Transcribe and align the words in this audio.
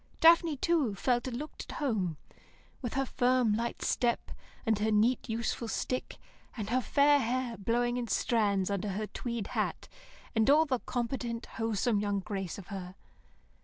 Daphne, 0.19 0.57
too, 0.57 0.95
felt 0.95 1.27
and 1.27 1.37
looked 1.37 1.63
at 1.65 1.77
home, 1.77 2.17
with 2.81 2.95
her 2.95 3.05
firm, 3.05 3.53
light 3.53 3.83
step, 3.83 4.31
and 4.65 4.79
her 4.79 4.89
neat, 4.89 5.29
useful 5.29 5.67
stick, 5.67 6.17
and 6.57 6.71
her 6.71 6.81
fair 6.81 7.19
hair 7.19 7.55
blowing 7.55 7.97
in 7.97 8.07
strands 8.07 8.71
under 8.71 8.89
her 8.89 9.05
tweed 9.05 9.45
hat, 9.53 9.87
and 10.35 10.49
all 10.49 10.65
the 10.65 10.79
competent, 10.79 11.45
wholesome 11.45 11.99
young 11.99 12.19
grace 12.19 12.57
of 12.57 12.69
her. 12.69 12.95